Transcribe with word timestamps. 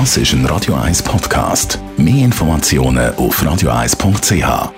Das 0.00 0.16
ist 0.16 0.32
ein 0.32 0.44
Radio 0.46 0.74
1 0.74 1.04
Podcast. 1.04 1.78
Mehr 1.96 2.24
Informationen 2.24 3.14
auf 3.14 3.40
radio1.ch. 3.40 4.72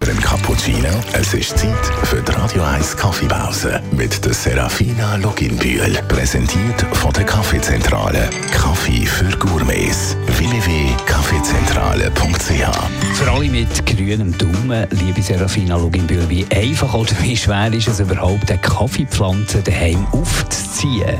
Ein 0.00 0.20
Cappuccino? 0.20 0.88
Es 1.12 1.32
ist 1.32 1.56
Zeit 1.56 1.86
für 2.02 2.20
die 2.20 2.32
Radio 2.32 2.64
1 2.64 2.96
Kaffeepause 2.96 3.80
mit 3.92 4.24
der 4.24 4.34
Serafina 4.34 5.14
Loginbühl. 5.14 5.96
Präsentiert 6.08 6.84
von 6.94 7.12
der 7.12 7.24
Kaffeezentrale. 7.24 8.28
Kaffee 8.50 9.06
für 9.06 9.30
Gourmets. 9.38 10.16
www.kaffeezentrale.ch 10.26 13.14
Für 13.14 13.30
alle 13.30 13.48
mit 13.48 13.86
grünem 13.86 14.36
Daumen, 14.36 14.88
liebe 14.90 15.22
Serafina 15.22 15.76
Luginbühl, 15.76 16.28
wie 16.28 16.44
einfach 16.52 16.94
oder 16.94 17.12
wie 17.20 17.36
schwer 17.36 17.72
ist 17.72 17.86
es 17.86 18.00
überhaupt, 18.00 18.50
eine 18.50 18.60
Kaffeepflanze 18.60 19.62
daheim 19.62 20.04
aufzuziehen? 20.10 21.16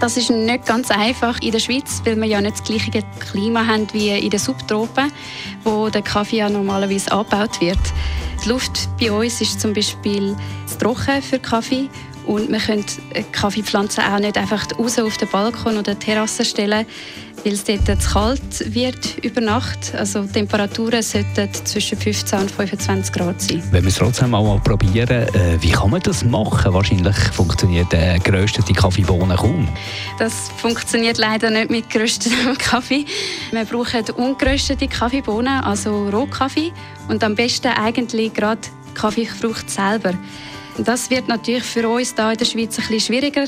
Das 0.00 0.16
ist 0.16 0.30
nicht 0.30 0.64
ganz 0.64 0.92
einfach 0.92 1.40
in 1.42 1.50
der 1.50 1.58
Schweiz, 1.58 2.02
weil 2.04 2.16
wir 2.16 2.26
ja 2.26 2.40
nicht 2.40 2.60
das 2.60 2.64
gleiche 2.64 3.02
Klima 3.18 3.66
haben 3.66 3.88
wie 3.92 4.10
in 4.10 4.30
den 4.30 4.38
Subtropen, 4.38 5.10
wo 5.64 5.88
der 5.88 6.02
Kaffee 6.02 6.36
ja 6.36 6.48
normalerweise 6.48 7.10
angebaut 7.10 7.60
wird. 7.60 7.78
Die 8.44 8.48
Luft 8.48 8.88
bei 9.00 9.10
uns 9.10 9.40
ist 9.40 9.60
zum 9.60 9.72
Beispiel 9.72 10.36
zu 10.66 10.78
trocken 10.78 11.20
für 11.20 11.40
Kaffee 11.40 11.88
und 12.26 12.48
wir 12.48 12.60
können 12.60 12.84
Kaffeepflanzen 13.32 14.04
auch 14.04 14.20
nicht 14.20 14.38
einfach 14.38 14.66
raus 14.78 15.00
auf 15.00 15.16
den 15.16 15.28
Balkon 15.30 15.76
oder 15.76 15.98
Terrasse 15.98 16.44
stellen, 16.44 16.86
weil 17.44 17.52
es 17.52 17.64
dort 17.64 18.02
zu 18.02 18.10
kalt 18.12 18.74
wird 18.74 19.18
über 19.22 19.40
Nacht. 19.40 19.94
Also 19.94 20.22
die 20.22 20.32
Temperaturen 20.32 21.02
sollten 21.02 21.48
zwischen 21.64 21.98
15 21.98 22.38
und 22.40 22.50
25 22.50 23.12
Grad 23.12 23.40
sein. 23.40 23.62
Wenn 23.70 23.84
wir 23.84 23.88
es 23.88 23.96
trotzdem 23.96 24.34
auch 24.34 24.44
mal 24.44 24.60
probieren, 24.60 25.08
äh, 25.08 25.58
wie 25.60 25.70
kann 25.70 25.90
man 25.90 26.00
das 26.00 26.24
machen? 26.24 26.72
Wahrscheinlich 26.72 27.16
funktioniert 27.32 27.92
der 27.92 28.18
geröstete 28.18 28.72
Kaffeebohnen 28.72 29.36
kaum. 29.36 29.68
Das 30.18 30.50
funktioniert 30.56 31.18
leider 31.18 31.50
nicht 31.50 31.70
mit 31.70 31.90
geröstetem 31.90 32.56
Kaffee. 32.58 33.04
Wir 33.50 33.64
brauchen 33.64 34.04
ungeröstete 34.16 34.88
Kaffeebohnen, 34.88 35.60
also 35.62 36.08
Rohkaffee 36.08 36.72
und 37.08 37.24
am 37.24 37.34
besten 37.34 37.68
eigentlich 37.68 38.34
gerade 38.34 38.60
Kaffeefrucht 38.94 39.70
selber. 39.70 40.14
Das 40.78 41.10
wird 41.10 41.26
natürlich 41.26 41.64
für 41.64 41.88
uns 41.88 42.14
hier 42.14 42.30
in 42.30 42.38
der 42.38 42.44
Schweiz 42.44 42.78
ein 42.78 42.86
bisschen 42.86 43.00
schwieriger, 43.00 43.44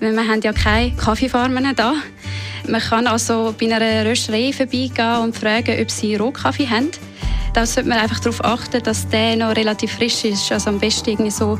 weil 0.00 0.12
wir 0.12 0.28
haben 0.28 0.42
ja 0.42 0.52
keine 0.52 0.94
Kaffeefarmen 0.94 1.74
da. 1.74 1.94
Man 2.68 2.80
kann 2.80 3.06
also 3.06 3.54
bei 3.58 3.74
einer 3.74 4.04
Rösterei 4.04 4.52
vorbeigehen 4.52 5.22
und 5.22 5.36
fragen, 5.36 5.80
ob 5.80 5.90
sie 5.90 6.16
Rohkaffee 6.16 6.68
haben. 6.68 6.90
Da 7.54 7.64
sollte 7.64 7.88
man 7.88 7.98
einfach 7.98 8.20
darauf 8.20 8.44
achten, 8.44 8.82
dass 8.82 9.08
der 9.08 9.36
noch 9.36 9.54
relativ 9.54 9.92
frisch 9.92 10.24
ist. 10.24 10.50
Also 10.50 10.70
am 10.70 10.78
besten 10.78 11.10
irgendwie 11.10 11.30
so 11.30 11.58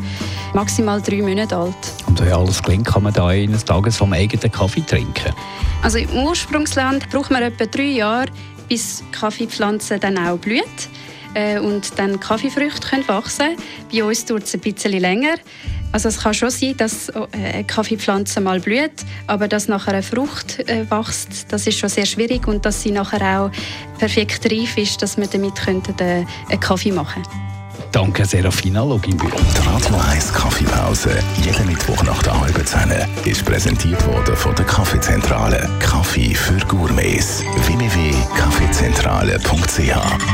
maximal 0.52 1.00
drei 1.00 1.22
Monate 1.22 1.56
alt. 1.56 1.74
Und 2.06 2.20
wenn 2.20 2.32
alles 2.32 2.62
gelingt, 2.62 2.86
kann 2.86 3.04
man 3.04 3.12
da 3.12 3.28
eines 3.28 3.64
Tages 3.64 3.96
vom 3.96 4.12
eigenen 4.12 4.50
Kaffee 4.50 4.82
trinken? 4.82 5.32
Also 5.82 5.98
im 5.98 6.10
Ursprungsland 6.10 7.08
braucht 7.10 7.30
man 7.30 7.42
etwa 7.42 7.64
drei 7.66 7.82
Jahre, 7.82 8.26
bis 8.68 8.98
die 8.98 9.16
Kaffeepflanze 9.16 9.98
dann 9.98 10.18
auch 10.18 10.36
blüht 10.38 10.88
äh, 11.34 11.58
und 11.58 11.98
dann 11.98 12.20
Kaffeefrüchte 12.20 12.88
können 12.88 13.08
wachsen 13.08 13.56
Bei 13.92 14.04
uns 14.04 14.24
dauert 14.24 14.44
es 14.44 14.54
ein 14.54 14.60
bisschen 14.60 14.92
länger. 14.92 15.34
Also 15.92 16.08
es 16.08 16.18
kann 16.18 16.34
schon 16.34 16.50
sein, 16.50 16.76
dass 16.76 17.08
äh, 17.08 17.26
eine 17.32 17.64
Kaffeepflanze 17.64 18.40
mal 18.40 18.58
blüht, 18.58 19.04
aber 19.28 19.46
dass 19.46 19.68
nachher 19.68 19.92
eine 19.92 20.02
Frucht 20.02 20.58
äh, 20.68 20.90
wächst, 20.90 21.46
das 21.50 21.68
ist 21.68 21.78
schon 21.78 21.88
sehr 21.88 22.06
schwierig 22.06 22.48
und 22.48 22.66
dass 22.66 22.82
sie 22.82 22.90
nachher 22.90 23.40
auch 23.40 23.50
perfekt 23.98 24.50
reif 24.50 24.76
ist, 24.76 25.00
dass 25.02 25.16
wir 25.16 25.28
damit 25.28 25.54
könnten, 25.54 25.94
äh, 26.00 26.24
einen 26.50 26.60
Kaffee 26.60 26.90
machen 26.90 27.22
Danke, 27.94 28.24
Serafina 28.24 28.82
Loginbühl. 28.82 29.30
Die 29.30 29.68
Radio 29.68 29.96
1 30.10 30.32
Kaffeepause, 30.32 31.10
jeden 31.44 31.68
Mittwoch 31.68 32.02
nach 32.02 32.20
der 32.24 32.40
halben 32.40 32.66
Zehn, 32.66 32.90
ist 33.24 33.44
präsentiert 33.44 34.04
worden 34.08 34.36
von 34.36 34.52
der 34.56 34.64
Kaffeezentrale. 34.64 35.70
Kaffee 35.78 36.34
für 36.34 36.58
Gourmets. 36.66 37.44
www.kaffeezentrale.ch 37.66 40.33